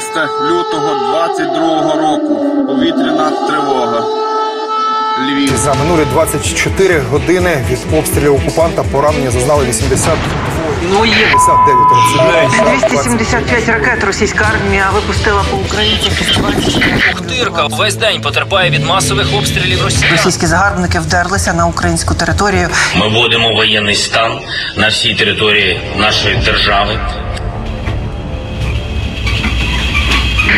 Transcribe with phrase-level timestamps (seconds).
[0.00, 2.66] 11 лютого 22 року.
[2.66, 4.04] Повітряна тривога.
[5.28, 5.56] Львів.
[5.56, 10.08] За минулі 24 години від обстрілів окупанта поранення зазнали 80
[10.92, 16.12] Ну, є 59 275 ракет російська армія випустила по українцях.
[17.12, 20.10] Охтирка весь день потерпає від масових обстрілів Росії.
[20.12, 22.68] Російські загарбники вдерлися на українську територію.
[22.96, 24.40] Ми вводимо воєнний стан
[24.76, 26.98] на всій території нашої держави.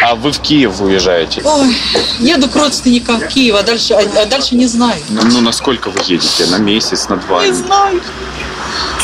[0.05, 1.42] А вы в Киев уезжаете?
[1.45, 1.77] Ой,
[2.19, 5.01] еду к родственникам в Киев, а дальше, а, а дальше не знаю.
[5.09, 6.47] Ну, ну, на сколько вы едете?
[6.47, 7.42] На месяц, на два?
[7.42, 8.01] Не знаю.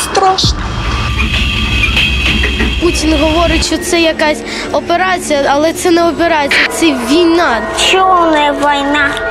[0.03, 0.59] Страшно.
[2.81, 4.39] Путін говорить, що це якась
[4.71, 7.61] операція, але це не операція, це війна.
[7.91, 9.28] Чому не и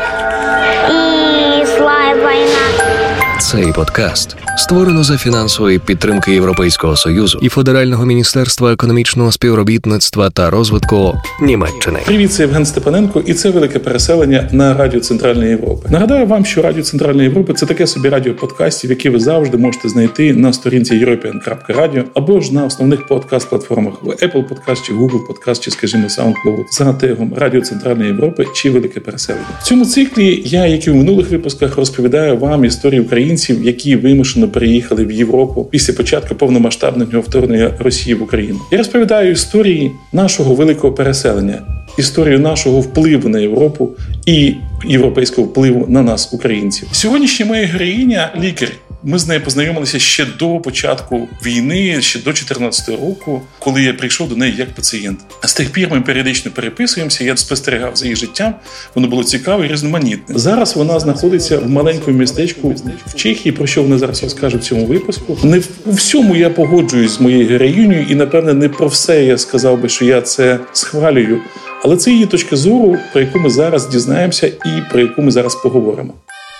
[3.40, 11.18] Цей подкаст створено за фінансової підтримки Європейського союзу і Федерального міністерства економічного співробітництва та розвитку
[11.42, 11.98] Німеччини.
[12.06, 15.88] Привіт, це Євген Степаненко, і це велике переселення на Радіо Центральної Європи.
[15.90, 19.88] Нагадаю вам, що Радіо Центральної Європи це таке собі радіо подкастів, які ви завжди можете
[19.88, 25.70] знайти на сторінці european.radio або ж на основних подкаст-платформах Apple Podcast чи Google Podcast, чи,
[25.70, 29.46] скажімо, SoundCloud за тегом Радіо Центральної Європи чи Велике переселення.
[29.60, 34.48] В цьому циклі я, як і в минулих випусках, розповідаю вам історії українців, які вимушено
[34.48, 38.58] переїхали в Європу після початку повномасштабного вторгнення Росії в Україну.
[38.72, 41.62] Я розповідаю історії нашого великого переселення,
[41.98, 43.90] історію нашого впливу на Європу
[44.26, 44.54] і
[44.88, 46.88] європейського впливу на нас, українців.
[46.92, 48.68] Сьогоднішня моя героїня лікар.
[49.02, 54.28] Ми з нею познайомилися ще до початку війни, ще до 2014 року, коли я прийшов
[54.28, 55.18] до неї як пацієнт.
[55.42, 57.24] А З тих пір ми періодично переписуємося.
[57.24, 58.54] Я спостерігав за її життям.
[58.94, 60.38] Воно було цікаве і різноманітне.
[60.38, 62.74] Зараз вона знаходиться в маленькому містечку
[63.06, 63.52] в Чехії.
[63.52, 65.38] Про що вона зараз розкаже в цьому випуску?
[65.42, 69.80] Не у всьому я погоджуюсь з моєю героїнею, і напевне не про все я сказав
[69.80, 71.40] би, що я це схвалюю.
[71.82, 75.54] Але це її точка зору, про яку ми зараз дізнаємося, і про яку ми зараз
[75.54, 76.14] поговоримо.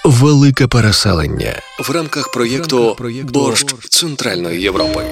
[0.04, 5.06] Велике переселення в рамках проєкту Борщ Центральної Європи.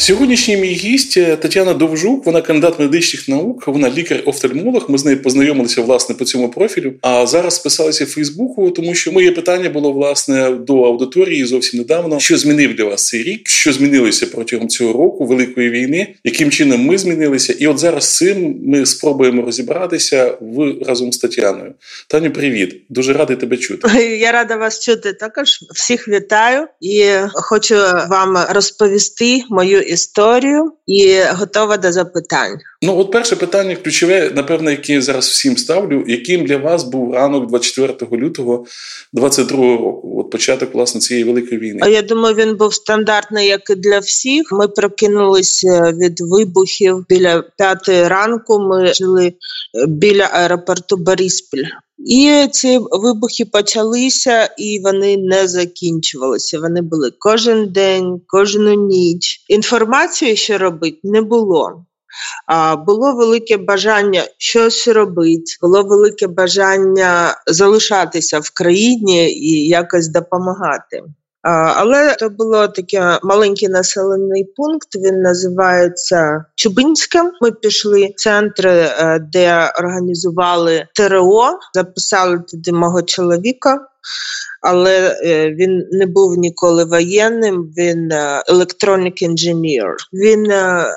[0.00, 4.86] Сьогоднішній мій гість е, Тетяна Довжук, вона кандидат медичних наук, вона лікар-офтальмолог.
[4.88, 6.92] Ми з нею познайомилися власне по цьому профілю.
[7.00, 12.20] А зараз списалися в Фейсбуку, тому що моє питання було власне до аудиторії зовсім недавно.
[12.20, 13.48] Що змінив для вас цей рік?
[13.48, 16.14] Що змінилося протягом цього року великої війни?
[16.24, 17.52] Яким чином ми змінилися?
[17.58, 21.72] І от зараз цим ми спробуємо розібратися в разом з Тетяною.
[22.08, 23.88] Таню, привіт, дуже радий тебе чути.
[24.20, 25.12] Я рада вас чути.
[25.12, 27.74] Також всіх вітаю і хочу
[28.10, 32.58] вам розповісти мою історію і готова до запитань.
[32.82, 36.04] Ну, от перше питання ключове, напевно, яке я зараз всім ставлю.
[36.06, 38.66] Яким для вас був ранок 24 лютого
[39.12, 40.20] 22 року?
[40.20, 41.90] От початок власне цієї великої війни?
[41.90, 44.52] Я думаю, він був стандартний, як і для всіх.
[44.52, 48.58] Ми прокинулися від вибухів біля п'ятої ранку.
[48.60, 49.32] Ми жили
[49.88, 51.64] біля аеропорту Борисполь.
[52.06, 56.60] І ці вибухи почалися, і вони не закінчувалися.
[56.60, 59.44] Вони були кожен день, кожну ніч.
[59.48, 61.84] Інформації, що робити, не було.
[62.46, 71.02] А було велике бажання щось робити, було велике бажання залишатися в країні і якось допомагати.
[71.42, 74.88] Але це було таке маленький населений пункт.
[74.96, 77.22] Він називається Чубинське.
[77.40, 78.90] Ми пішли в центр,
[79.32, 83.86] де організували ТРО, записали туди мого чоловіка.
[84.62, 85.20] Але
[85.58, 87.72] він не був ніколи воєнним.
[87.78, 88.12] Він
[88.48, 89.96] електронік інженер.
[90.12, 90.52] Він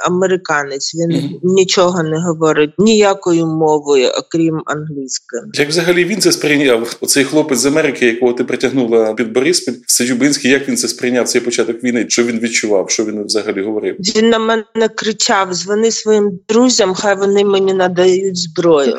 [0.06, 0.96] американець.
[0.96, 1.40] Він mm-hmm.
[1.44, 5.42] нічого не говорить ніякою мовою, окрім англійської.
[5.54, 6.98] Як взагалі він це сприйняв?
[7.02, 11.42] Оцей хлопець з Америки, якого ти притягнула під Бориспіль, Саджубинський, як він це сприйняв цей
[11.42, 12.06] початок війни?
[12.10, 12.90] Що він відчував?
[12.90, 13.96] Що він взагалі говорив?
[14.16, 18.98] Він на мене кричав: дзвони своїм друзям, хай вони мені надають зброю.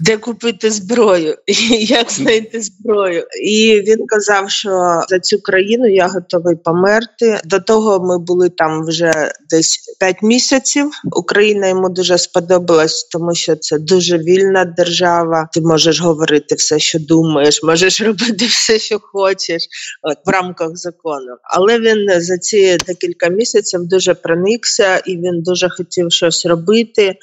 [0.00, 1.36] Де купити зброю,
[1.80, 7.40] як знайти зброю, і він казав, що за цю країну я готовий померти.
[7.44, 10.90] До того ми були там вже десь 5 місяців.
[11.12, 15.48] Україна йому дуже сподобалась, тому що це дуже вільна держава.
[15.52, 19.68] Ти можеш говорити все, що думаєш, можеш робити все, що хочеш,
[20.02, 21.36] от в рамках закону.
[21.42, 27.14] Але він за ці декілька місяців дуже проникся, і він дуже хотів щось робити,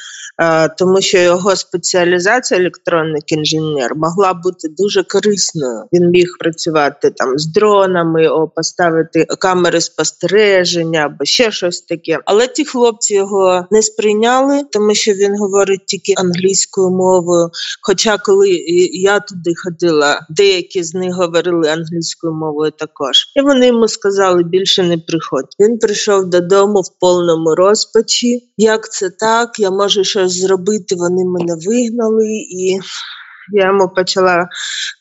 [0.78, 5.84] тому що його спеціалізація спеціалізація електронний інженер могла бути дуже корисною.
[5.94, 12.20] Він міг працювати там з дронами, о, поставити камери спостереження або ще щось таке.
[12.26, 17.50] Але ті хлопці його не сприйняли, тому що він говорить тільки англійською мовою.
[17.82, 18.50] Хоча, коли
[18.92, 24.84] я туди ходила, деякі з них говорили англійською мовою також, і вони йому сказали більше
[24.84, 25.56] не приходь.
[25.60, 28.44] Він прийшов додому в повному розпачі.
[28.58, 29.60] Як це так?
[29.60, 30.96] Я можу щось зробити.
[30.96, 32.80] Вони мене вигнали, і
[33.52, 34.48] я йому почала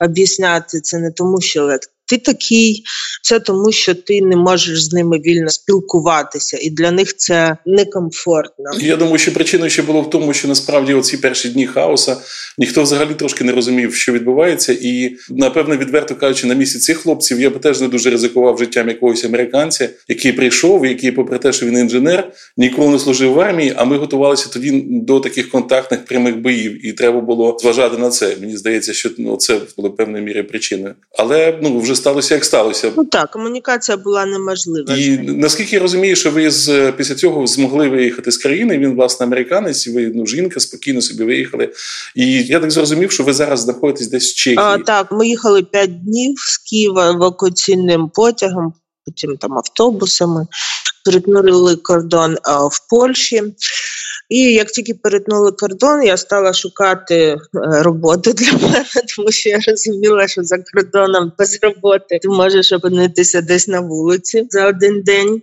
[0.00, 1.78] об'ясняти це не тому, що
[2.08, 2.82] ти такий,
[3.22, 8.70] це тому, що ти не можеш з ними вільно спілкуватися, і для них це некомфортно.
[8.80, 12.16] Я думаю, що причиною ще було в тому, що насправді оці перші дні хаоса
[12.58, 17.40] ніхто взагалі трошки не розумів, що відбувається, і напевно, відверто кажучи, на місці цих хлопців
[17.40, 21.66] я би теж не дуже ризикував життям якогось американця, який прийшов, який, попри те, що
[21.66, 23.72] він інженер, ніколи не служив в армії.
[23.76, 28.36] А ми готувалися тоді до таких контактних прямих боїв, і треба було зважати на це.
[28.40, 32.92] Мені здається, що ну це було певною мірою причиною, але ну вже сталося, як сталося.
[32.96, 34.96] Ну так, комунікація була неможлива.
[34.96, 38.78] І наскільки я розумію, що ви з після цього змогли виїхати з країни.
[38.78, 41.72] Він власне американець, і ви ну жінка спокійно собі виїхали.
[42.14, 44.58] І я так зрозумів, що ви зараз знаходитесь десь в Чехії.
[44.58, 48.72] А, Так, ми їхали п'ять днів з Києва евакуаційним потягом,
[49.06, 50.46] потім там автобусами,
[51.04, 53.42] перетнули кордон а, в Польщі.
[54.28, 57.38] І як тільки перетнули кордон, я стала шукати е,
[57.82, 58.84] роботу для мене,
[59.16, 64.46] тому що я розуміла, що за кордоном без роботи ти можеш опинитися десь на вулиці
[64.50, 65.42] за один день.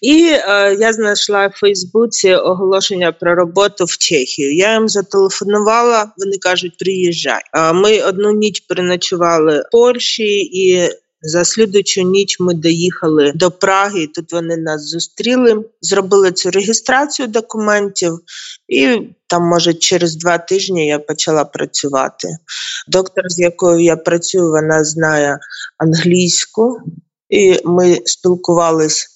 [0.00, 4.54] І е, я знайшла в Фейсбуці оголошення про роботу в Чехію.
[4.54, 6.12] Я їм зателефонувала.
[6.16, 7.40] Вони кажуть, приїжджай.
[7.74, 10.88] Ми одну ніч переночували в Польщі і.
[11.22, 14.06] За слідучу ніч ми доїхали до Праги.
[14.06, 18.18] Тут вони нас зустріли, зробили цю реєстрацію документів,
[18.68, 22.28] і там, може, через два тижні я почала працювати.
[22.88, 25.38] Доктор, з якою я працюю, вона знає
[25.78, 26.78] англійську,
[27.28, 29.06] і ми спілкувалися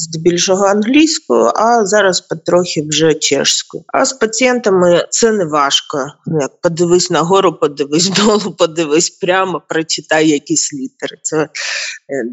[0.00, 3.84] здебільшого англійською, а зараз потрохи вже чешською.
[3.86, 6.06] А з пацієнтами це не важко.
[6.26, 11.16] Ну, як подивись на гору, подивись долу, подивись прямо, прочитай якісь літери.
[11.22, 11.48] Це е,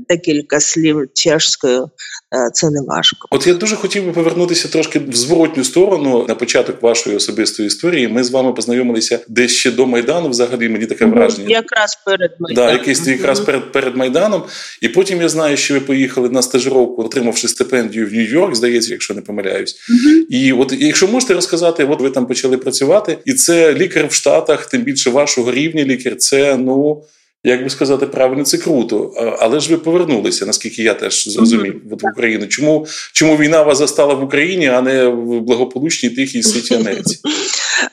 [0.09, 1.89] декілька слів чешською.
[2.35, 3.27] Е, це не важко.
[3.31, 8.07] От я дуже хотів би повернутися трошки в зворотню сторону на початок вашої особистої історії.
[8.07, 10.29] Ми з вами познайомилися десь ще до майдану.
[10.29, 11.49] Взагалі мені таке враження.
[11.49, 12.71] Якраз перед майданом.
[12.71, 14.43] Да, якийсь якраз перед перед майданом.
[14.81, 19.13] І потім я знаю, що ви поїхали на стажировку, отримавши стипендію в Нью-Йорк, здається, якщо
[19.13, 19.75] не помиляюсь.
[19.75, 20.25] Uh-huh.
[20.29, 24.65] І от якщо можете розказати, от ви там почали працювати, і це лікар в Штатах,
[24.65, 27.03] тим більше вашого рівня лікар, це ну.
[27.43, 29.13] Як би сказати правильно, це круто.
[29.39, 31.99] Але ж ви повернулися, наскільки я теж зрозумів mm-hmm.
[31.99, 32.47] в Україну.
[32.47, 37.19] Чому чому війна вас застала в Україні, а не в благополучній тихій світі Америці?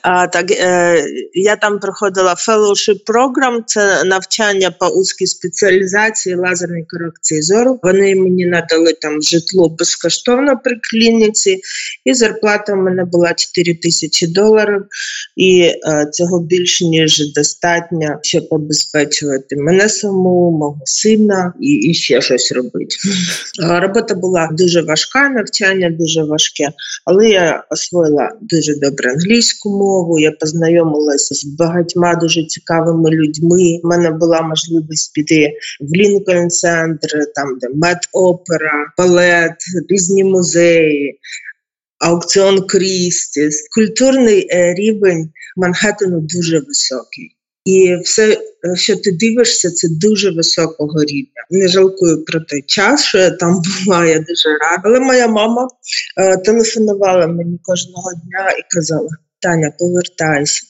[0.01, 7.41] А, Так е, я там проходила fellowship program, це навчання по узкій спеціалізації лазерної корекції
[7.41, 7.79] зору.
[7.83, 11.61] Вони мені надали там житло безкоштовно при клініці,
[12.05, 14.85] і зарплата в мене була 4 тисячі доларів,
[15.35, 22.21] і е, цього більш ніж достатньо, щоб обезпечувати мене саму, мого сина і, і ще
[22.21, 22.95] щось робити.
[23.81, 26.69] Робота була дуже важка, навчання дуже важке,
[27.05, 30.19] але я освоїла дуже добре англійську мову.
[30.19, 33.79] Я познайомилася з багатьма дуже цікавими людьми.
[33.83, 39.55] У мене була можливість піти в Лінкольн центр, там де мед-опера, балет,
[39.89, 41.19] різні музеї.
[41.99, 47.34] Аукціон Крістіс, культурний е, рівень Манхеттену дуже високий.
[47.65, 48.37] І все,
[48.75, 51.45] що ти дивишся, це дуже високого рівня.
[51.49, 54.05] Не жалкую про той час, що я там була.
[54.05, 54.81] Я дуже рада.
[54.83, 55.67] Але моя мама
[56.17, 59.09] е, телефонувала мені кожного дня і казала:
[59.41, 60.61] Таня, повертайся,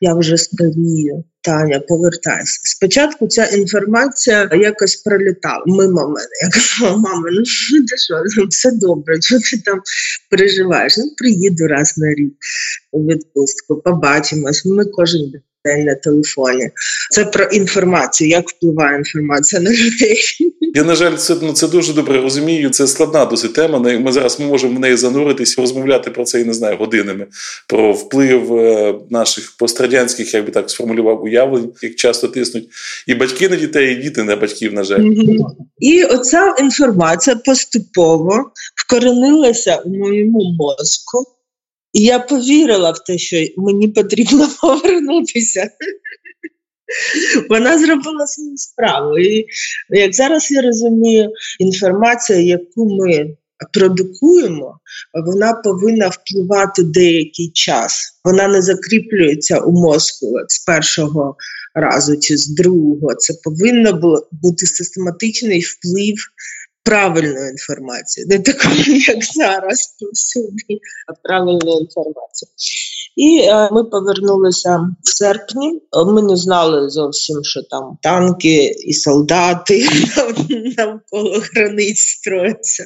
[0.00, 1.24] я вже старію.
[1.42, 2.60] Таня, повертайся.
[2.62, 6.28] Спочатку ця інформація якось пролітала мимо мене.
[6.42, 7.42] Я казала, мама, ну
[7.86, 8.14] ти що,
[8.48, 9.80] все добре, що ти там
[10.30, 10.96] переживаєш?
[10.98, 12.34] Ну, приїду раз на рік
[12.92, 14.64] у відпустку, побачимось.
[14.64, 15.42] Ми кожен день
[15.74, 16.70] на телефоні.
[17.10, 20.16] Це про інформацію, як впливає інформація на людей.
[20.74, 22.70] Я, на жаль, це ну, це дуже добре розумію.
[22.70, 23.78] Це складна досить тема.
[23.78, 27.26] Ми зараз ми можемо в неї зануритись, розмовляти про це, і не знаю, годинами.
[27.68, 32.68] Про вплив е, наших пострадянських, як би так сформулював, уявлень, як часто тиснуть,
[33.06, 35.10] і батьки на дітей, і діти на батьків, на жаль.
[35.78, 41.35] І оця інформація поступово вкоренилася в моєму мозку.
[41.96, 45.70] І я повірила в те, що мені потрібно повернутися.
[47.48, 49.18] Вона зробила свою справу.
[49.18, 49.46] І
[49.90, 53.36] як зараз я розумію, інформація, яку ми
[53.72, 54.78] продукуємо,
[55.26, 58.20] вона повинна впливати деякий час.
[58.24, 61.36] Вона не закріплюється у мозку з першого
[61.74, 63.14] разу чи з другого.
[63.14, 66.16] Це повинно було бути систематичний вплив
[66.86, 72.50] правильної інформації, не такої, як зараз повсюди, а правильної інформації.
[73.16, 75.80] І е, ми повернулися в серпні.
[76.06, 79.78] Ми не знали зовсім, що там танки і солдати
[80.78, 82.84] навколо границь строяться.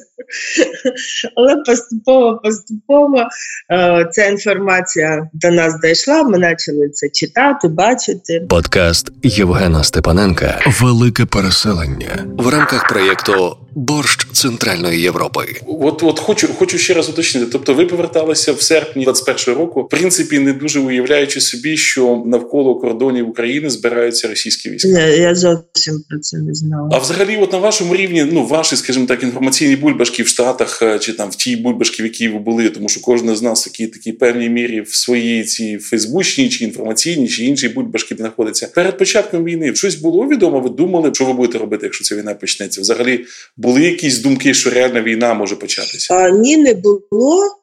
[1.35, 3.23] Але поступово, поступово
[3.71, 6.23] е, ця інформація до нас дійшла.
[6.23, 8.45] Ми почали це читати, бачити.
[8.49, 15.41] Подкаст Євгена Степаненка Велике переселення в рамках проєкту Борщ Центральної Європи.
[15.67, 17.47] От от хочу хочу ще раз уточнити.
[17.51, 22.79] Тобто, ви поверталися в серпні 21 року, в принципі, не дуже уявляючи собі, що навколо
[22.79, 24.89] кордонів України збираються російські війська.
[24.89, 26.89] Я, я зовсім про це не знала.
[26.93, 30.99] А взагалі, от на вашому рівні, ну ваші, скажімо так, інформаційні бульбашки в Штатах е,
[30.99, 33.87] чи там в тій бульбашки, в якій ви були, тому що кожен з нас такі
[33.87, 38.67] такі певній мірі в своїй цій фейсбучній чи інформаційній чи іншій бульбашки знаходиться.
[38.75, 40.59] Перед початком війни щось було відомо.
[40.59, 42.81] Ви думали, що ви будете робити, якщо ця війна почнеться?
[42.81, 43.25] Взагалі
[43.61, 46.13] були якісь думки, що реальна війна може початися?
[46.13, 47.57] А, Ні, не було.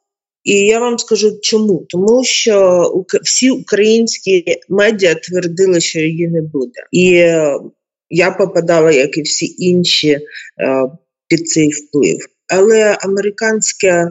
[0.45, 1.87] І я вам скажу чому.
[1.89, 2.83] Тому що
[3.23, 6.81] всі українські медіа твердили, що її не буде.
[6.93, 7.59] І е,
[8.11, 10.21] я попадала, як і всі інші, е,
[11.29, 12.19] під цей вплив.
[12.49, 14.11] Але американське е,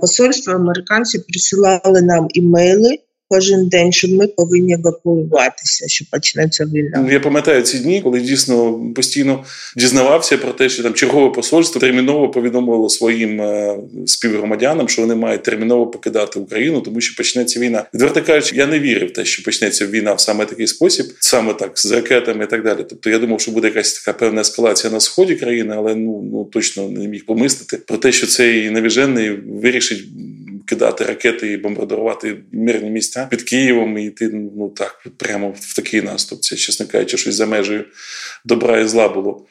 [0.00, 2.98] посольство, американці присилали нам імейли
[3.28, 7.02] кожен день, що ми повинні евакуюватися, що почнеться війна.
[7.04, 9.44] Ну, я пам'ятаю ці дні, коли дійсно постійно
[9.76, 15.42] дізнавався про те, що там чергове посольство терміново повідомило своїм е, співгромадянам, що вони мають
[15.42, 17.84] терміново покидати Україну, тому що почнеться війна.
[17.94, 21.78] Відверто кажучи, я не вірив те, що почнеться війна в саме такий спосіб, саме так
[21.78, 22.84] з ракетами і так далі.
[22.88, 26.44] Тобто я думав, що буде якась така певна ескалація на сході країни, але ну ну
[26.44, 30.04] точно не міг помислити про те, що цей навіжений вирішить
[30.68, 36.02] кидати ракети і бомбардувати мирні місця під Києвом і йти ну так прямо в такий
[36.02, 36.40] наступ.
[36.40, 37.84] Це, чесно кажучи, щось за межею
[38.44, 39.46] добра і зла було.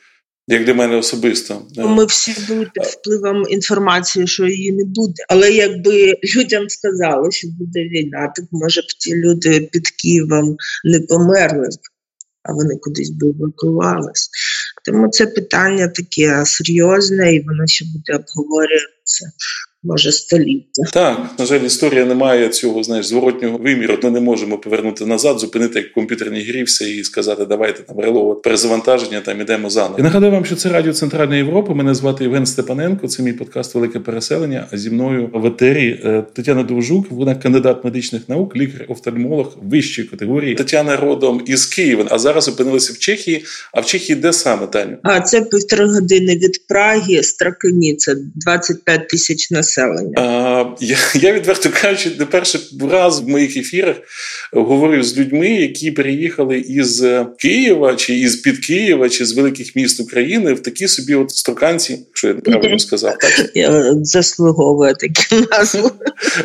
[0.50, 5.24] Як для мене особисто, ми всі були під впливом інформації, що її не буде.
[5.30, 11.00] Але якби людям сказали, що буде війна, так може б ті люди під Києвом не
[11.00, 11.70] померли,
[12.44, 14.30] а вони кудись би евакувалися.
[14.86, 19.32] Тому це питання таке серйозне, і воно ще буде обговорюватися
[19.84, 20.84] може століття.
[20.94, 23.98] Так, на жаль, історія не має цього знаєш, зворотнього виміру.
[24.04, 28.00] Ми не можемо повернути назад, зупинити як в комп'ютерній грі все і сказати, давайте там
[28.00, 29.96] реловувати перезавантаження, там ідемо заново.
[29.98, 31.74] Я нагадаю вам, що це Радіо Центральної Європи.
[31.74, 33.08] Мене звати Євген Степаненко.
[33.08, 34.68] Це мій подкаст Велике переселення.
[34.72, 40.56] А зі мною в етері е, Тетяна Довжук, вона кандидат медичних наук, лікар-офтальмолог вищої категорії.
[40.56, 43.46] Тетяна родом із Києва, а зараз опинилася в Чехії.
[43.74, 44.98] А в Чехії де саме Таню?
[45.04, 50.14] А це півтори години від Праги, Стракині, це 25 тисяч населення населення?
[50.18, 53.96] А, Я я відверто кажучи, не перший раз в моїх ефірах
[54.54, 57.06] говорив з людьми, які переїхали із
[57.40, 62.00] Києва чи із під Києва, чи з великих міст України в такі собі от строканці,
[62.08, 65.92] якщо я правильно сказав, так я заслуговую таку назву.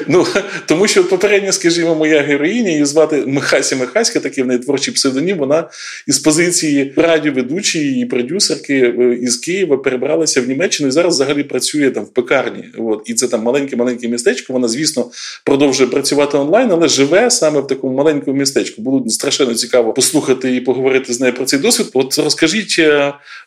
[0.09, 0.26] Ну
[0.67, 5.38] тому що попередньо, скажімо, моя героїня її звати Михася Михаська, такий в неї творчий псевдонім.
[5.38, 5.69] Вона
[6.07, 11.91] із позиції радіоведучої і продюсерки е, із Києва перебралася в Німеччину і зараз взагалі працює
[11.91, 12.64] там в пекарні.
[12.79, 14.52] От і це там маленьке-маленьке містечко.
[14.52, 15.11] Вона, звісно,
[15.45, 18.83] продовжує працювати онлайн, але живе саме в такому маленькому містечку.
[18.83, 21.87] Було страшенно цікаво послухати і поговорити з нею про цей досвід.
[21.95, 22.81] От розкажіть,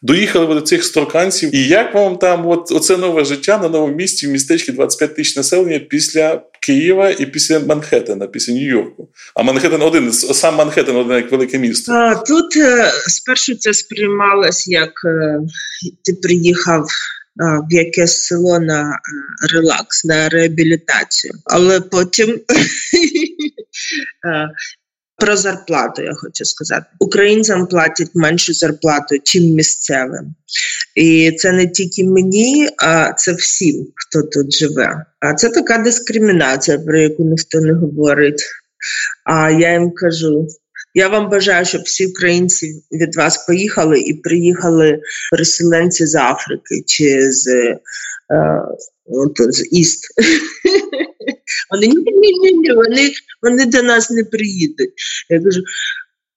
[0.01, 3.95] доїхали ви до цих строканців, і як вам там от оце нове життя на новому
[3.95, 9.09] місці в містечці 25 тисяч населення після Києва і після Манхеттена, після Нью-Йорку.
[9.35, 12.23] А Манхеттен один сам Манхеттен один як велике місто.
[12.27, 15.39] Тут е, спершу це сприймалось як е,
[16.03, 16.87] ти приїхав
[17.37, 18.99] в якесь село на
[19.53, 21.33] релакс, на реабілітацію.
[21.45, 22.39] Але потім
[25.17, 26.85] про зарплату я хочу сказати.
[26.99, 30.35] Українцям платять меншу зарплату, чим місцевим.
[30.95, 35.05] І це не тільки мені, а це всім, хто тут живе.
[35.19, 38.43] А це така дискримінація, про яку ніхто не говорить.
[39.23, 40.47] А я їм кажу:
[40.95, 44.99] я вам бажаю, щоб всі українці від вас поїхали і приїхали
[45.31, 47.77] переселенці з Африки чи з е,
[49.05, 50.07] от, з Іст.
[51.71, 53.11] Вони ні, ні, ні, вони,
[53.41, 54.93] вони до нас не приїдуть.
[55.29, 55.61] Я кажу,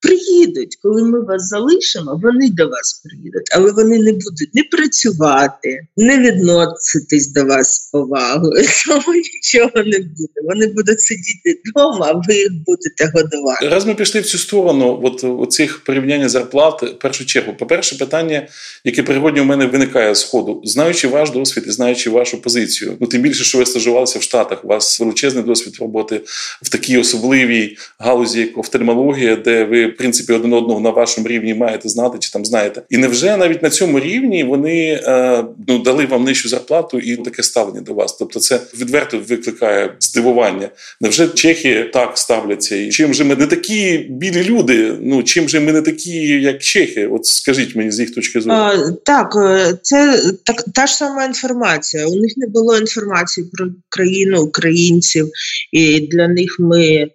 [0.01, 5.81] приїдуть, коли ми вас залишимо, вони до вас приїдуть, але вони не будуть не працювати,
[5.97, 8.53] не відноситись до вас з повагою.
[8.87, 10.41] Тому нічого не буде.
[10.45, 13.69] Вони будуть сидіти вдома, а ви їх будете годувати.
[13.69, 18.49] Раз ми пішли в цю сторону, от оцих порівняння зарплат, в першу чергу, по-перше, питання,
[18.85, 22.97] яке природньо у мене виникає з ходу, знаючи ваш досвід і знаючи вашу позицію.
[23.01, 26.21] Ну тим більше, що ви стажувалися в Штатах, у вас величезний досвід роботи
[26.63, 31.55] в такій особливій галузі, як офтальмологія, де ви в принципі один одного на вашому рівні
[31.55, 32.83] маєте знати чи там знаєте.
[32.91, 37.43] І невже навіть на цьому рівні вони е, ну дали вам нижчу зарплату і таке
[37.43, 38.13] ставлення до вас?
[38.13, 40.69] Тобто, це відверто викликає здивування.
[41.01, 42.77] Невже чехи так ставляться?
[42.77, 44.95] І чим же ми не такі білі люди?
[45.01, 47.07] Ну чим же ми не такі, як чехи?
[47.07, 48.57] От скажіть мені з їх точки зору.
[48.57, 52.07] А, так, е, це так та ж сама інформація.
[52.07, 55.31] У них не було інформації про країну українців,
[55.73, 57.11] і для них ми е,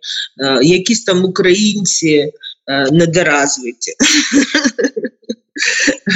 [0.62, 2.32] якісь там українці.
[2.68, 3.94] Е, недоразвиті.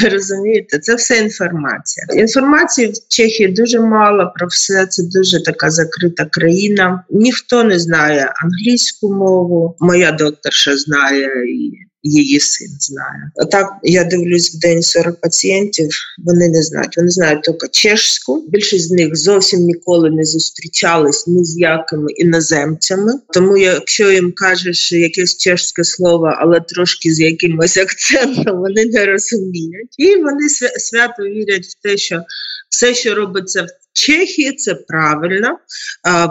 [0.12, 2.06] Розумієте, це все інформація.
[2.14, 4.86] Інформації в Чехії дуже мало про все.
[4.86, 7.04] Це дуже така закрита країна.
[7.10, 9.76] Ніхто не знає англійську мову.
[9.80, 11.72] Моя докторша знає і
[12.08, 13.32] її син знає.
[13.36, 15.90] Отак я дивлюсь в день 40 пацієнтів.
[16.18, 16.98] Вони не знають.
[16.98, 18.46] Вони знають тільки чешську.
[18.50, 23.14] Більшість з них зовсім ніколи не зустрічались ні з якими іноземцями.
[23.34, 29.96] Тому, якщо їм кажеш якесь чешське слово, але трошки з якимось акцентом, вони не розуміють,
[29.98, 32.24] і вони свято вірять в те, що
[32.70, 35.58] все, що робиться в Чехії, це правильно.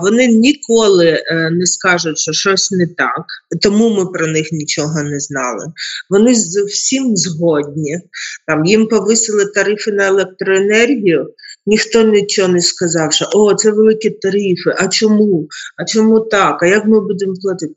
[0.03, 3.25] Вони ніколи е, не скажуть, що щось не так,
[3.63, 5.67] тому ми про них нічого не знали.
[6.11, 8.01] Вони з всім згодні.
[8.47, 11.27] Там їм повисили тарифи на електроенергію.
[11.67, 14.75] Ніхто нічого не сказав, що о, це великі тарифи.
[14.77, 15.49] А чому?
[15.77, 16.63] А чому так?
[16.63, 17.75] А як ми будемо платити?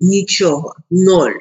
[0.00, 1.34] Нічого, ноль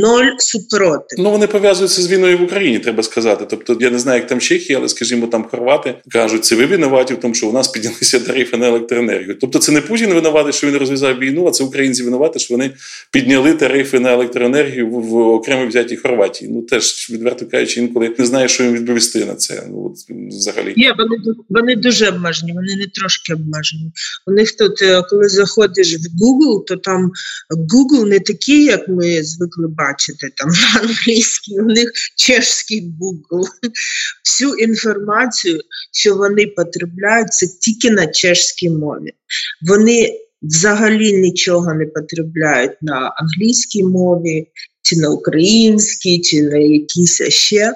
[0.00, 1.16] ноль супроти.
[1.18, 3.46] Ну вони пов'язуються з війною в Україні, треба сказати.
[3.50, 7.14] Тобто, я не знаю, як там Чехія, але скажімо, там хорвати кажуть, це ви винуваті
[7.14, 9.38] в тому, що у нас піднялися тарифи на електроенергію.
[9.40, 12.70] Тобто, це не Путін винуватий, що він розв'язав війну, а це українці винуваті, що вони
[13.12, 16.50] підняли тарифи на електроенергію в, в окремо взятій Хорватії.
[16.54, 19.62] Ну теж відверто кажучи, інколи не знає, що їм відповісти на це.
[19.70, 20.94] Ну от взагалі є.
[20.98, 21.16] Вони
[21.48, 23.92] вони дуже обмежені, вони не трошки обмежені.
[24.26, 27.10] У них тут, е, коли заходиш в Google, то там
[27.50, 30.50] Google не такий, як ми звикли бачити там
[30.82, 31.60] англійській.
[31.60, 33.48] у них чешський Google.
[34.24, 35.60] Всю інформацію,
[35.92, 39.12] що вони потребляють, це тільки на чешській мові.
[39.68, 44.46] Вони взагалі нічого не потребляють на англійській мові.
[44.86, 47.72] Чи на українській, чи на якійсь ще.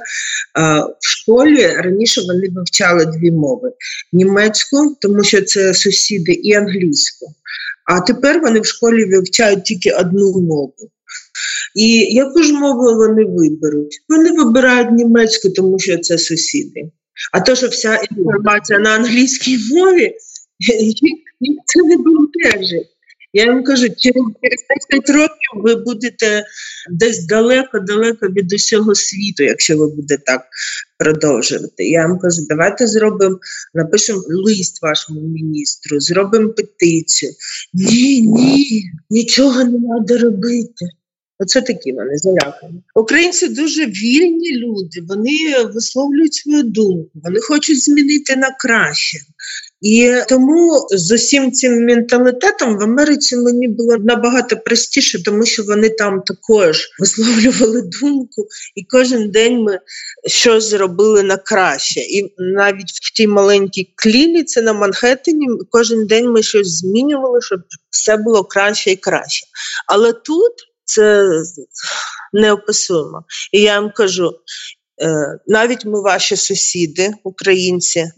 [1.00, 3.72] В школі раніше вони вивчали дві мови:
[4.12, 7.26] німецьку, тому що це сусіди, і англійську.
[7.84, 10.74] А тепер вони в школі вивчають тільки одну мову.
[11.74, 14.02] І яку ж мову вони виберуть?
[14.08, 16.90] Вони вибирають німецьку, тому що це сусіди.
[17.32, 20.14] А то, що вся інформація на англійській мові,
[21.66, 22.88] це не бентежить.
[23.32, 26.44] Я їм кажу, через 10 років ви будете
[26.90, 30.42] десь далеко-далеко від усього світу, якщо ви будете так
[30.98, 31.88] продовжувати.
[31.88, 33.38] Я вам кажу, давайте зробимо,
[33.74, 37.32] напишемо лист вашому міністру, зробимо петицію.
[37.74, 40.86] Ні, ні, нічого не треба робити.
[41.42, 42.82] Оце такі вони залякані.
[42.94, 49.18] Українці дуже вільні люди, вони висловлюють свою думку, вони хочуть змінити на краще.
[49.80, 55.88] І тому з усім цим менталітетом в Америці мені було набагато простіше, тому що вони
[55.88, 59.78] там також висловлювали думку, і кожен день ми
[60.26, 62.00] щось зробили на краще.
[62.00, 68.16] І навіть в тій маленькій клініці на Манхеттені кожен день ми щось змінювали, щоб все
[68.16, 69.46] було краще і краще.
[69.86, 70.52] Але тут
[70.90, 71.28] це
[72.32, 73.24] неописуємо.
[73.52, 74.32] І я вам кажу:
[75.02, 78.10] е, навіть ми ваші сусіди, українці,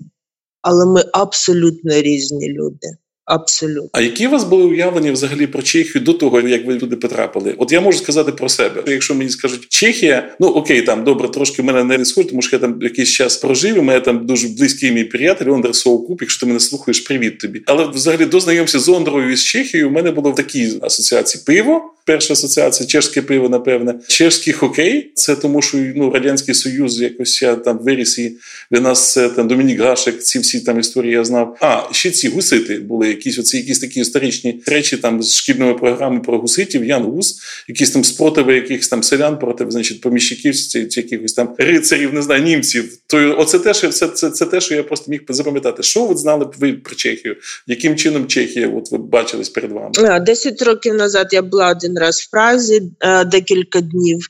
[0.62, 2.88] але ми абсолютно різні люди.
[3.24, 3.90] Абсолютно.
[3.92, 7.54] А які у вас були уявлення взагалі про Чехію до того, як ви туди потрапили?
[7.58, 8.82] От я можу сказати про себе.
[8.86, 12.60] Якщо мені скажуть Чехія, ну окей, там добре, трошки мене не схоже, тому що я
[12.60, 13.78] там якийсь час прожив.
[13.78, 17.62] У мене там дуже близький мій приятель Ондер Соукуп, якщо ти мене слухаєш, привіт тобі.
[17.66, 21.44] Але взагалі до знайомся з Ондрою і з Чехією, у мене було в такій асоціації
[21.46, 21.94] пиво.
[22.06, 25.12] Перша асоціація чешське пиво, напевне, чешський хокей.
[25.14, 28.36] Це тому, що ну радянський союз якось я там виріс і
[28.70, 30.22] для нас це там Домінік Гашек.
[30.22, 31.56] Ці всі там історії я знав.
[31.60, 36.20] А ще ці гусити були якісь оці якісь такі історичні речі там з шкільними програмами
[36.20, 36.84] про гуситів.
[36.84, 42.14] Ян Гус, якісь там спротиви, якихось там селян проти, значить, поміщиків, чи якихось там рицарів,
[42.14, 42.98] не знаю, німців.
[43.06, 45.82] То оце те, що це, це, це те, що я просто міг запам'ятати.
[45.82, 47.36] Що ви знали б ви про Чехію?
[47.66, 48.68] Яким чином Чехія?
[48.68, 50.20] От ви бачились перед вами?
[50.20, 54.26] Десять років назад я була один один раз в Празі е, декілька днів.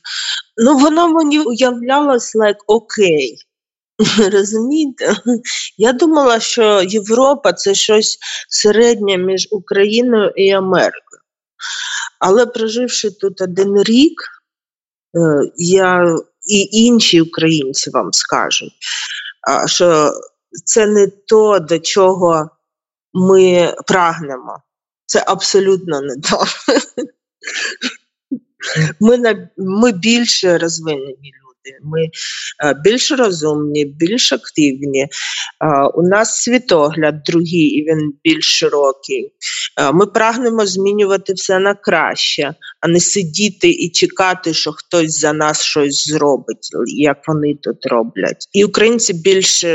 [0.57, 3.37] Ну, воно мені уявлялось like, окей.
[4.31, 5.15] Розумієте?
[5.77, 8.17] Я думала, що Європа це щось
[8.49, 11.21] середнє між Україною і Америкою.
[12.19, 14.21] Але проживши тут один рік,
[15.17, 18.73] е, я і інші українці вам скажуть,
[19.65, 20.11] що
[20.65, 22.49] це не то, до чого
[23.13, 24.57] ми прагнемо.
[25.05, 26.45] Це абсолютно не то.
[28.99, 32.01] Ми на ми більше розвинені люди, ми
[32.65, 35.01] е, більш розумні, більш активні.
[35.01, 35.09] Е,
[35.93, 39.31] у нас світогляд другий, і він більш широкий.
[39.79, 45.33] Е, ми прагнемо змінювати все на краще, а не сидіти і чекати, що хтось за
[45.33, 48.47] нас щось зробить, як вони тут роблять.
[48.53, 49.65] І українці більш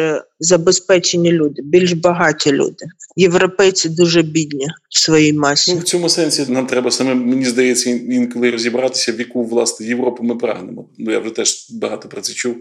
[0.40, 2.86] забезпечені люди, більш багаті люди.
[3.16, 5.72] Європейці дуже бідні в своїй масі.
[5.74, 10.24] Ну, в цьому сенсі нам треба саме, мені здається, інколи розібратися, в яку власне Європу
[10.24, 10.88] ми прагнемо.
[10.98, 12.56] Ну я вже теж багато про це чув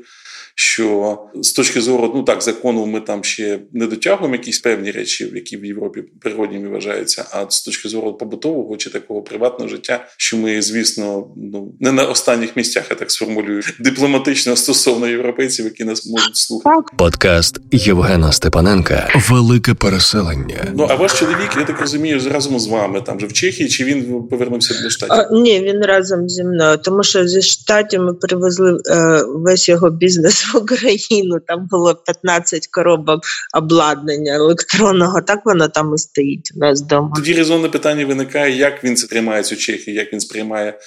[0.60, 5.32] що з точки зору ну так закону ми там ще не дотягуємо якісь певні речі,
[5.36, 7.26] які в Європі природніми вважаються.
[7.32, 12.06] А з точки зору побутового чи такого приватного життя, що ми, звісно, ну не на
[12.06, 16.96] останніх місцях я так сформулюю дипломатично стосовно європейців, які нас можуть слухати.
[16.98, 20.72] Подкаст Євгена Степаненка Велике переселення.
[20.76, 23.84] Ну а ваш чоловік, я так розумію, разом з вами там же в Чехії, чи
[23.84, 25.16] він повернувся до штатів?
[25.16, 29.90] А, Ні, він разом зі мною, тому що зі штатів ми привезли е, весь його
[29.90, 31.40] бізнес в Україну.
[31.48, 33.22] Там було 15 коробок
[33.58, 35.22] обладнання електронного.
[35.22, 37.12] Так воно там і стоїть у нас вдома.
[37.16, 40.80] Тоді резонне питання виникає, як він це тримає цю Чехію, як він сприймає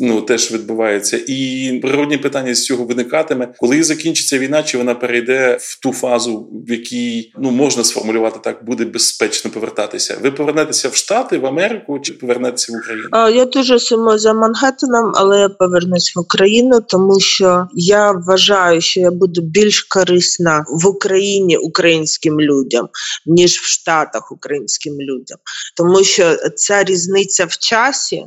[0.00, 1.20] ну теж відбувається.
[1.26, 6.48] І природні питання з цього виникатиме, коли закінчиться війна, чи вона перейде в ту фазу,
[6.68, 10.18] в якій ну можна сформулювати так, буде безпечно повертатися.
[10.22, 13.08] Ви повернетеся в Штати, в Америку чи повернетеся в Україну?
[13.10, 18.80] А, Я дуже сумую за Мангеттеном, але я повернусь в Україну, тому що я вважаю,
[18.80, 22.88] що я буду більш корисна в Україні українським людям,
[23.26, 25.38] ніж в Штатах українським людям,
[25.76, 28.26] тому що ця різниця в часі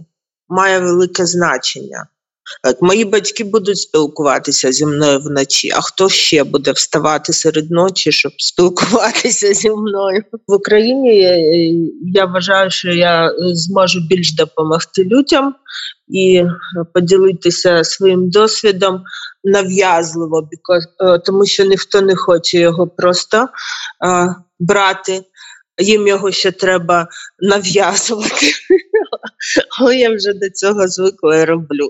[0.49, 2.07] має велике значення.
[2.81, 8.31] Мої батьки будуть спілкуватися зі мною вночі, а хто ще буде вставати серед ночі, щоб
[8.37, 11.19] спілкуватися зі мною в Україні?
[12.13, 15.55] Я вважаю, що я зможу більш допомогти людям
[16.07, 16.43] і
[16.93, 19.03] поділитися своїм досвідом
[19.43, 20.49] нав'язливо,
[20.99, 23.47] е, тому що ніхто не хоче його просто
[24.59, 25.23] брати
[25.77, 27.07] їм його ще треба
[27.39, 28.45] нав'язувати.
[29.79, 31.89] Але я вже до цього звикла і роблю.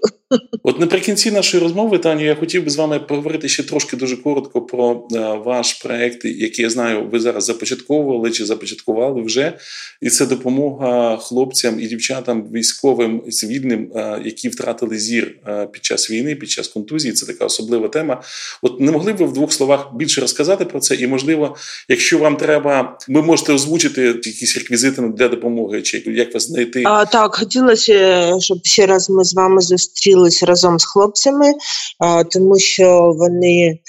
[0.64, 4.62] От наприкінці нашої розмови, Таню, я хотів би з вами поговорити ще трошки дуже коротко
[4.62, 9.54] про е, ваш проект, який я знаю, ви зараз започатковували чи започаткували вже.
[10.02, 16.12] І це допомога хлопцям і дівчатам, військовим цивільним, е, які втратили зір е, під час
[16.12, 17.14] війни, під час контузії.
[17.14, 18.22] Це така особлива тема.
[18.62, 20.96] От не могли б ви в двох словах більше розказати про це?
[20.96, 21.56] І, можливо,
[21.90, 26.84] якщо вам треба, ви можете озвучити якісь реквізити для допомоги, чи як вас знайти?
[26.86, 31.54] А, Так, хотілося, щоб ще раз ми з вами зустрілись разом з хлопцями,
[32.32, 33.80] тому що вони.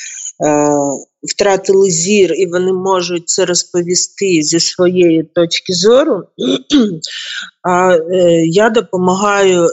[1.26, 6.22] Е, втратили зір, і вони можуть це розповісти зі своєї точки зору.
[7.62, 9.68] А е, я допомагаю е,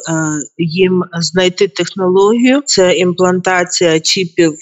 [0.57, 2.61] їм знайти технологію.
[2.65, 4.53] Це імплантація чіпів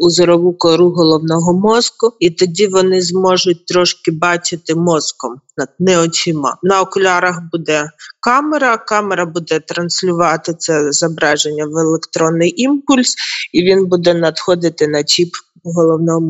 [0.00, 5.34] у зорову кору головного мозку, і тоді вони зможуть трошки бачити мозком,
[5.78, 6.56] не очима.
[6.62, 8.76] На окулярах буде камера.
[8.76, 13.14] Камера буде транслювати це зображення в електронний імпульс,
[13.52, 15.28] і він буде надходити на чіп
[15.64, 16.29] головному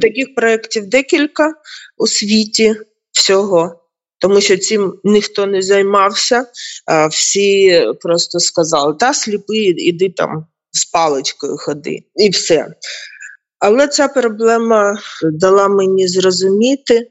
[0.00, 1.54] Таких проєктів декілька
[1.98, 2.76] у світі
[3.12, 3.80] всього.
[4.18, 6.46] Тому що цим ніхто не займався,
[7.10, 12.66] всі просто сказали: та сліпий, іди там з паличкою ходи, і все.
[13.58, 17.08] Але ця проблема дала мені зрозуміти,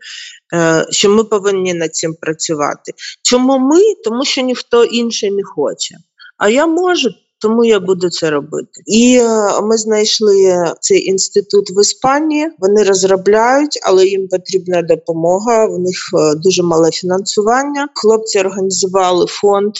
[0.53, 2.91] е, що ми повинні над цим працювати.
[3.23, 3.81] Чому ми?
[4.03, 5.95] Тому що ніхто інший не хоче.
[6.37, 7.09] А я можу,
[7.43, 8.81] тому я буду це робити.
[8.85, 12.49] І е, ми знайшли цей інститут в Іспанії.
[12.59, 15.65] Вони розробляють, але їм потрібна допомога.
[15.65, 17.89] В них е, дуже мале фінансування.
[17.93, 19.73] Хлопці організували фонд.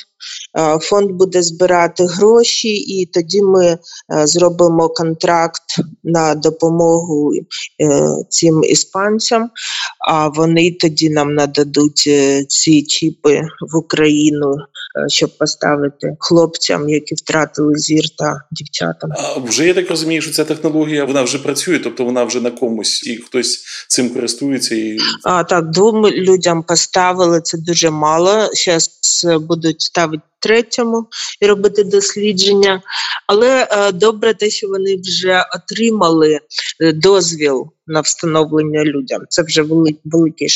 [0.58, 3.78] Е, фонд буде збирати гроші, і тоді ми
[4.10, 5.64] зробимо контракт
[6.04, 7.32] на допомогу
[8.30, 9.50] цим іспанцям.
[10.08, 12.10] А вони тоді нам нададуть
[12.48, 13.42] ці чіпи
[13.74, 14.56] в Україну,
[15.08, 19.10] щоб поставити хлопцям, які втратили зір та дівчатам.
[19.18, 22.52] А вже я так розумію, що ця технологія вона вже працює, тобто вона вже на
[22.52, 24.76] комусь і хтось цим користується.
[24.76, 28.50] І а так двом людям поставили це дуже мало.
[28.54, 28.90] Зараз
[29.42, 31.08] будуть ставити have a 23-му
[31.42, 32.82] і робити дослідження.
[33.28, 36.40] Але е, добре те, що вони вже отримали
[36.80, 39.22] е, дозвіл на встановлення людям.
[39.30, 40.48] Це вже великий, великий.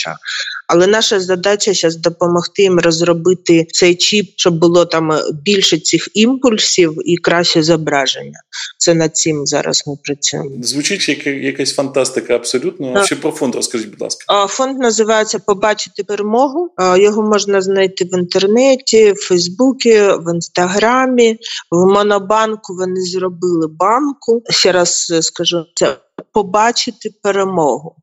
[0.67, 6.10] Але наша задача зараз допомогти їм розробити цей чіп, щоб було там е, більше цих
[6.13, 8.39] імпульсів і краще зображення.
[8.78, 10.50] Це над цим зараз ми працюємо.
[10.63, 12.93] Звучить як якась фантастика абсолютно.
[12.93, 13.06] Так.
[13.06, 14.47] Ще про фонд розкажіть, будь ласка.
[14.47, 16.69] Фонд називається Побачити перемогу.
[16.97, 21.37] Його можна знайти в інтернеті, в Фейсбуці, в інстаграмі.
[21.71, 24.43] В Монобанку вони зробили банку.
[24.49, 25.97] Ще раз е, скажу, це
[26.33, 27.95] побачити перемогу.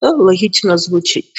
[0.00, 1.32] Логічно звучить.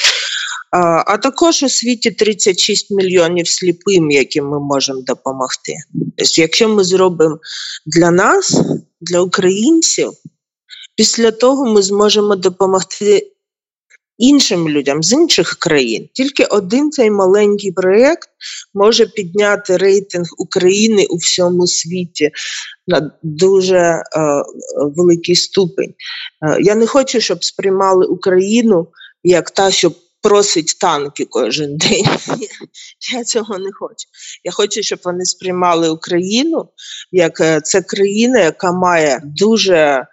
[0.72, 5.74] А також у світі 36 мільйонів сліпим, яким ми можемо допомогти.
[6.18, 7.40] Тобто, якщо ми зробимо
[7.86, 8.62] для нас,
[9.02, 10.12] для українців,
[10.96, 13.32] після того ми зможемо допомогти
[14.18, 16.10] іншим людям з інших країн.
[16.14, 18.30] Тільки один цей маленький проєкт
[18.74, 22.32] може підняти рейтинг України у всьому світі
[22.88, 24.04] на дуже е,
[24.78, 25.94] великий ступень.
[26.42, 28.88] Е, я не хочу, щоб сприймали Україну
[29.24, 32.06] як та, що просить танки кожен день.
[33.14, 34.08] Я цього не хочу.
[34.44, 36.70] Я хочу, щоб вони сприймали Україну
[37.12, 40.06] як е, це країна, яка має дуже е,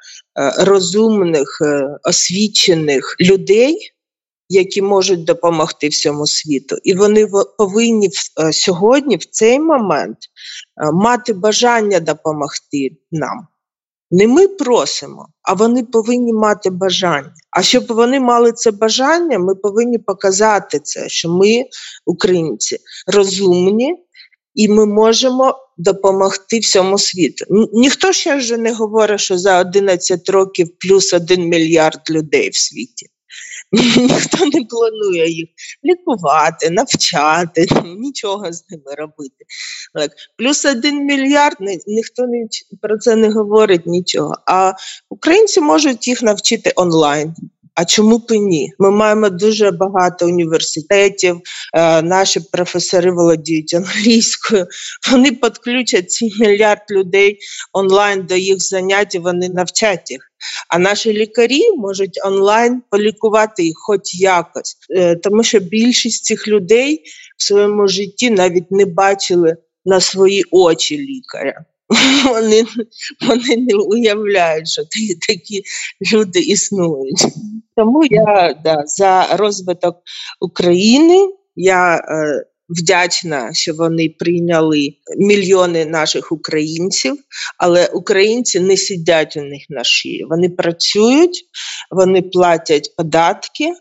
[0.59, 3.94] розумних, е, освічених людей,
[4.49, 6.77] які можуть допомогти всьому світу.
[6.85, 7.29] І вони
[7.59, 10.19] повинні е, сьогодні, в цей момент,
[10.83, 13.47] е, мати бажання допомогти нам.
[14.11, 17.35] Не ми просимо, а вони повинні мати бажання.
[17.51, 21.65] А щоб вони мали це бажання, ми повинні показати це, що ми,
[22.07, 23.97] українці, розумні,
[24.55, 27.69] і ми можемо допомогти всьому світу.
[27.73, 33.07] Ніхто ще вже не говорить, що за 11 років плюс 1 мільярд людей в світі.
[33.97, 35.49] Ніхто не планує їх
[35.85, 37.67] лікувати, навчати,
[37.97, 39.45] нічого з ними робити.
[40.37, 42.23] Плюс один мільярд, ніхто
[42.81, 44.35] про це не говорить нічого.
[44.47, 44.73] А
[45.09, 47.35] українці можуть їх навчити онлайн.
[47.75, 48.73] А чому б і ні?
[48.79, 51.41] Ми маємо дуже багато університетів,
[51.75, 54.67] е, наші професори володіють англійською.
[55.13, 57.39] Вони підключать ці мільярд людей
[57.73, 60.21] онлайн до їх занять, і вони навчать їх.
[60.69, 67.03] А наші лікарі можуть онлайн полікувати їх хоч якось, Е, тому що більшість цих людей
[67.39, 71.65] в своєму житті навіть не бачили на свої очі лікаря.
[72.29, 72.65] Вони,
[73.29, 74.83] вони не уявляють, що
[75.29, 75.63] такі,
[76.13, 77.27] люди існують.
[77.77, 79.97] Тому я да, за розвиток
[80.41, 81.29] України.
[81.57, 87.17] Я е, вдячна, що вони прийняли мільйони наших українців,
[87.59, 90.27] але українці не сидять у них на шиї.
[90.31, 91.45] Вони працюють,
[91.91, 93.73] вони платять податки, е,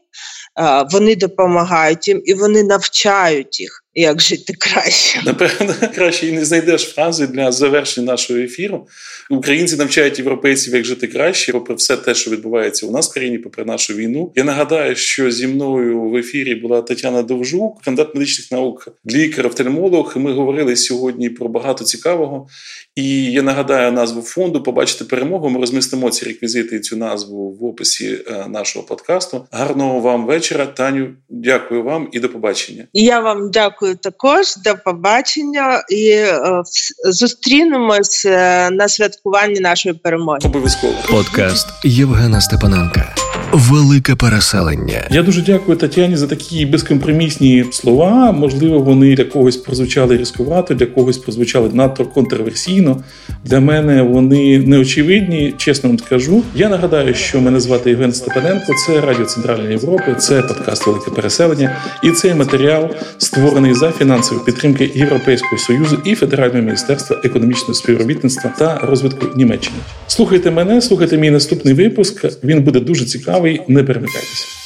[0.92, 5.22] вони допомагають їм і вони навчають їх, як жити краще.
[5.26, 8.88] Напевно, краще і не знайдеш фрази для завершення нашого ефіру.
[9.30, 13.38] Українці навчають європейців, як жити краще, попри все те, що відбувається у нас в країні,
[13.38, 14.32] попри нашу війну.
[14.36, 20.14] Я нагадаю, що зі мною в ефірі була Тетяна Довжук, кандидат медичних наук, лікар, офтальмолог.
[20.18, 22.48] Ми говорили сьогодні про багато цікавого.
[22.96, 25.50] І я нагадаю назву фонду Побачити перемогу.
[25.50, 29.46] Ми розмістимо ці реквізити і цю назву в описі е, нашого подкасту.
[29.52, 31.10] Гарного вам вечора, Таню.
[31.30, 32.88] Дякую вам і до побачення.
[32.94, 34.58] Я вам дякую також.
[34.58, 36.62] До побачення і е,
[37.06, 40.40] зустрінемось е, на святкуванні нашої перемоги.
[40.44, 40.94] Обов'язково.
[41.10, 43.16] Подкаст Євгена Степаненка.
[43.54, 45.08] Велике переселення.
[45.12, 48.32] Я дуже дякую Тетяні за такі безкомпромісні слова.
[48.32, 53.04] Можливо, вони для когось прозвучали різкувато, для когось прозвучали надто контроверсійно.
[53.46, 56.44] Для мене вони неочевидні, чесно вам скажу.
[56.56, 58.74] Я нагадаю, що мене звати Євген Степаненко.
[58.88, 61.76] Це Радіо Центральної Європи, це подкаст Велике переселення.
[62.04, 68.78] І цей матеріал створений за фінансової підтримки Європейського союзу і Федерального міністерства економічного співробітництва та
[68.78, 69.78] розвитку Німеччини.
[70.08, 72.26] Слухайте мене, слухайте мій наступний випуск.
[72.44, 73.43] Він буде дуже цікавий.
[73.44, 74.63] Не перемикайтеся.